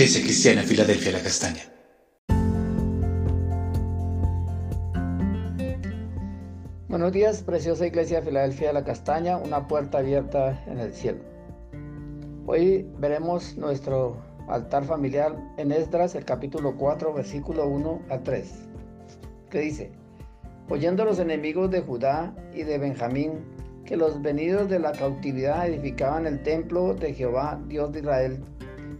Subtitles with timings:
[0.00, 1.60] Iglesia Cristiana Filadelfia La Castaña.
[6.88, 11.18] Buenos días, preciosa Iglesia Filadelfia La Castaña, una puerta abierta en el cielo.
[12.46, 14.16] Hoy veremos nuestro
[14.48, 18.54] altar familiar en Esdras, el capítulo 4, versículo 1 a 3,
[19.50, 19.92] que dice,
[20.70, 23.32] oyendo los enemigos de Judá y de Benjamín
[23.84, 28.42] que los venidos de la cautividad edificaban el templo de Jehová, Dios de Israel,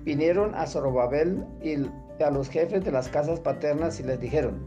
[0.05, 1.77] vinieron a Zorobabel y
[2.23, 4.61] a los jefes de las casas paternas y les dijeron,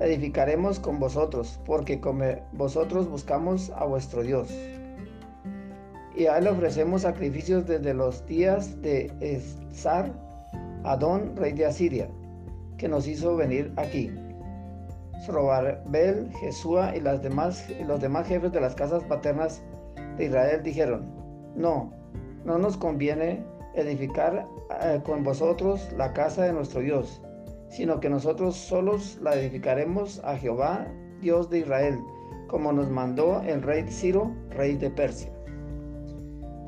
[0.00, 4.52] edificaremos con vosotros, porque como vosotros buscamos a vuestro Dios.
[6.14, 10.12] Y a él ofrecemos sacrificios desde los días de Esar,
[10.84, 12.08] Adón, rey de Asiria,
[12.78, 14.10] que nos hizo venir aquí.
[15.24, 19.62] Zorobabel, Jesúa y, y los demás jefes de las casas paternas
[20.16, 21.10] de Israel dijeron,
[21.54, 21.92] no,
[22.44, 23.44] no nos conviene
[23.76, 24.46] edificar
[24.80, 27.22] eh, con vosotros la casa de nuestro Dios,
[27.68, 30.86] sino que nosotros solos la edificaremos a Jehová,
[31.20, 31.98] Dios de Israel,
[32.48, 35.30] como nos mandó el rey Ciro, rey de Persia.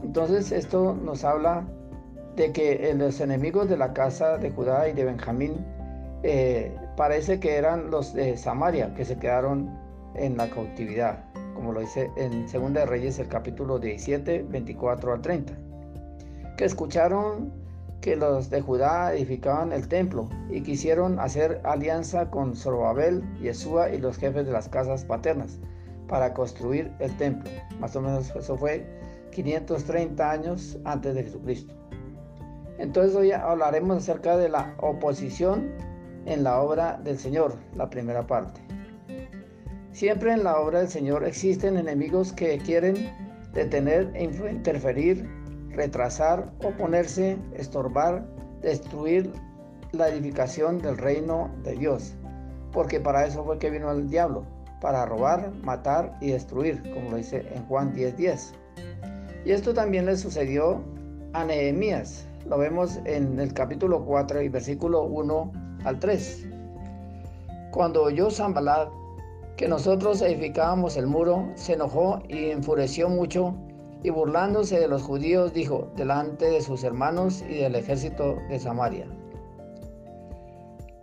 [0.02, 1.66] Entonces esto nos habla
[2.36, 5.66] de que los enemigos de la casa de Judá y de Benjamín
[6.22, 9.76] eh, parece que eran los de Samaria que se quedaron
[10.14, 15.20] en la cautividad, como lo dice en 2 de Reyes el capítulo 17, 24 al
[15.20, 15.67] 30
[16.58, 17.52] que escucharon
[18.00, 23.98] que los de Judá edificaban el templo y quisieron hacer alianza con Zorobabel, Yeshua y
[23.98, 25.60] los jefes de las casas paternas
[26.08, 27.48] para construir el templo.
[27.78, 28.84] Más o menos eso fue
[29.30, 31.72] 530 años antes de Jesucristo.
[32.78, 35.70] Entonces hoy hablaremos acerca de la oposición
[36.26, 38.60] en la obra del Señor, la primera parte.
[39.92, 43.12] Siempre en la obra del Señor existen enemigos que quieren
[43.54, 45.37] detener e interferir
[45.70, 48.26] retrasar, oponerse, estorbar,
[48.62, 49.32] destruir
[49.92, 52.14] la edificación del reino de Dios.
[52.72, 54.44] Porque para eso fue que vino el diablo,
[54.80, 58.52] para robar, matar y destruir, como lo dice en Juan 10:10.
[59.44, 60.82] Y esto también le sucedió
[61.32, 62.26] a Nehemías.
[62.46, 65.52] Lo vemos en el capítulo 4 y versículo 1
[65.84, 66.46] al 3.
[67.70, 68.88] Cuando oyó Zambalat
[69.56, 73.54] que nosotros edificábamos el muro, se enojó y enfureció mucho
[74.02, 79.06] y burlándose de los judíos dijo delante de sus hermanos y del ejército de Samaria,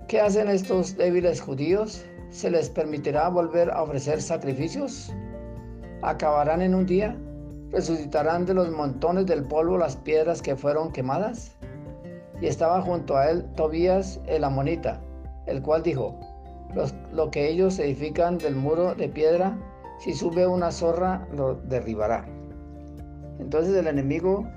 [0.08, 2.06] ¿qué hacen estos débiles judíos?
[2.30, 5.14] ¿Se les permitirá volver a ofrecer sacrificios?
[6.02, 7.18] ¿Acabarán en un día?
[7.72, 11.52] ¿Resucitarán de los montones del polvo las piedras que fueron quemadas?
[12.42, 15.02] Y estaba junto a él Tobías el amonita,
[15.46, 16.20] el cual dijo,
[17.12, 19.58] lo que ellos edifican del muro de piedra,
[20.00, 22.26] si sube una zorra lo derribará.
[23.40, 24.48] Entonces el enemigo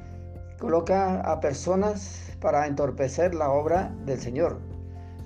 [0.58, 4.58] coloca a personas para entorpecer la obra del Señor.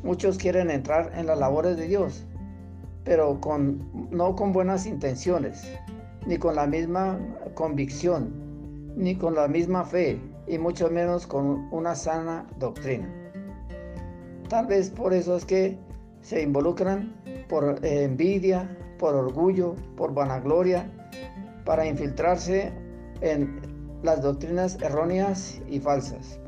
[0.02, 2.26] Muchos quieren entrar en las labores de Dios,
[3.04, 5.70] pero con, no con buenas intenciones,
[6.26, 7.18] ni con la misma
[7.54, 8.32] convicción,
[8.96, 13.08] ni con la misma fe, y mucho menos con una sana doctrina.
[14.48, 15.78] Tal vez por eso es que
[16.20, 17.14] se involucran
[17.48, 20.90] por envidia, por orgullo, por vanagloria,
[21.64, 22.72] para infiltrarse
[23.22, 23.60] en
[24.02, 26.38] las doctrinas erróneas y falsas.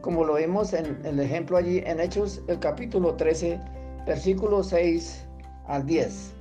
[0.00, 3.60] Como lo vemos en el ejemplo allí en Hechos, el capítulo 13,
[4.06, 5.26] versículo 6
[5.66, 6.34] al 10.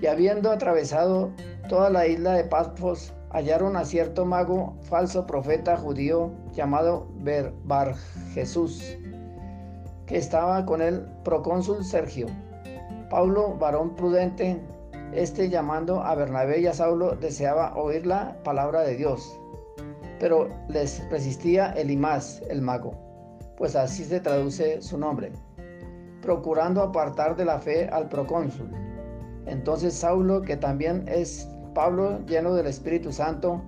[0.00, 1.30] Y habiendo atravesado
[1.68, 7.08] toda la isla de Patmos, hallaron a cierto mago, falso profeta judío, llamado
[7.64, 7.94] Bar
[8.32, 8.96] Jesús,
[10.06, 12.26] que estaba con el procónsul Sergio.
[13.10, 14.60] Pablo, varón prudente,
[15.12, 19.38] este llamando a Bernabé y a Saulo deseaba oír la palabra de Dios,
[20.18, 22.94] pero les resistía Elimás, el mago,
[23.56, 25.32] pues así se traduce su nombre,
[26.22, 28.70] procurando apartar de la fe al procónsul.
[29.46, 33.62] Entonces Saulo, que también es Pablo lleno del Espíritu Santo,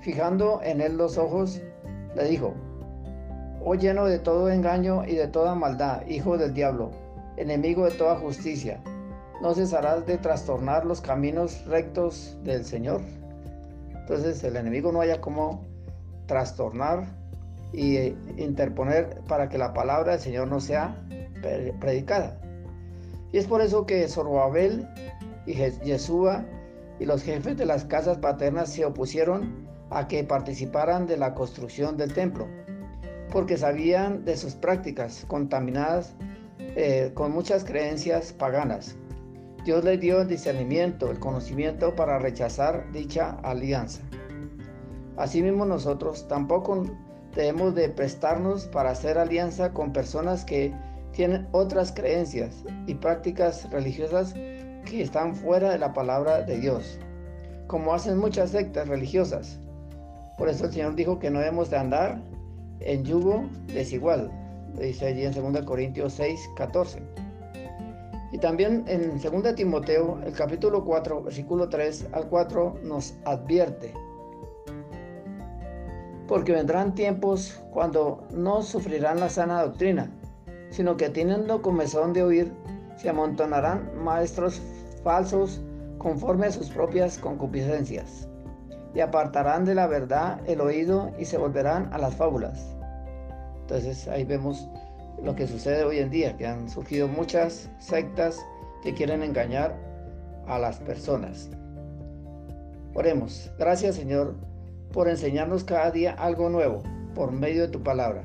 [0.00, 1.60] fijando en él los ojos,
[2.14, 2.54] le dijo,
[3.64, 6.90] Oh lleno de todo engaño y de toda maldad, hijo del diablo,
[7.36, 8.82] enemigo de toda justicia,
[9.42, 13.00] no cesarás de trastornar los caminos rectos del Señor.
[13.92, 15.66] Entonces el enemigo no haya como
[16.26, 17.04] trastornar
[17.72, 20.96] y eh, interponer para que la palabra del Señor no sea
[21.80, 22.38] predicada.
[23.32, 24.88] Y es por eso que Zorobabel
[25.44, 26.44] y Yeshua
[27.00, 31.96] y los jefes de las casas paternas se opusieron a que participaran de la construcción
[31.96, 32.46] del templo,
[33.32, 36.14] porque sabían de sus prácticas contaminadas
[36.60, 38.96] eh, con muchas creencias paganas.
[39.64, 44.02] Dios le dio el discernimiento, el conocimiento para rechazar dicha alianza.
[45.16, 46.84] Asimismo nosotros tampoco
[47.34, 50.74] debemos de prestarnos para hacer alianza con personas que
[51.12, 56.98] tienen otras creencias y prácticas religiosas que están fuera de la palabra de Dios,
[57.68, 59.60] como hacen muchas sectas religiosas.
[60.38, 62.20] Por eso el Señor dijo que no debemos de andar
[62.80, 64.28] en yugo desigual,
[64.76, 67.00] dice allí en 2 Corintios 6, 14.
[68.32, 73.92] Y también en 2 Timoteo, el capítulo 4, versículo 3 al 4, nos advierte.
[76.26, 80.10] Porque vendrán tiempos cuando no sufrirán la sana doctrina,
[80.70, 82.52] sino que teniendo comezón de oír,
[82.96, 84.62] se amontonarán maestros
[85.04, 85.60] falsos
[85.98, 88.28] conforme a sus propias concupiscencias,
[88.94, 92.74] y apartarán de la verdad el oído y se volverán a las fábulas.
[93.60, 94.68] Entonces ahí vemos
[95.22, 98.38] lo que sucede hoy en día, que han surgido muchas sectas
[98.82, 99.76] que quieren engañar
[100.46, 101.50] a las personas.
[102.94, 103.50] Oremos.
[103.58, 104.34] Gracias Señor
[104.92, 106.82] por enseñarnos cada día algo nuevo
[107.14, 108.24] por medio de tu palabra.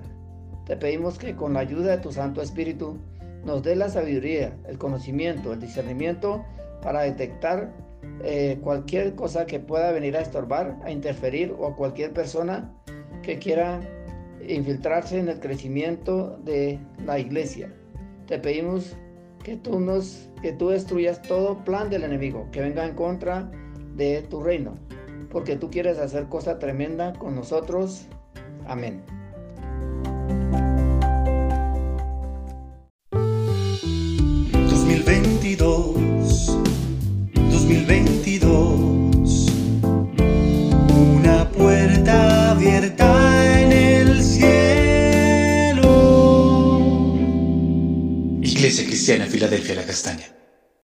[0.65, 2.97] Te pedimos que con la ayuda de tu Santo Espíritu
[3.45, 6.43] nos dé la sabiduría, el conocimiento, el discernimiento
[6.81, 7.71] para detectar
[8.23, 12.73] eh, cualquier cosa que pueda venir a estorbar, a interferir o a cualquier persona
[13.23, 13.79] que quiera
[14.47, 17.73] infiltrarse en el crecimiento de la iglesia.
[18.27, 18.95] Te pedimos
[19.43, 23.49] que tú nos que tú destruyas todo plan del enemigo que venga en contra
[23.95, 24.77] de tu reino,
[25.31, 28.07] porque tú quieres hacer cosa tremenda con nosotros.
[28.67, 29.16] Amén.
[49.37, 50.36] Filadelfia La Castaña